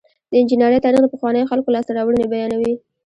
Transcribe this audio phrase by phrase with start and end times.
[0.29, 2.73] د انجنیری تاریخ د پخوانیو خلکو لاسته راوړنې بیانوي.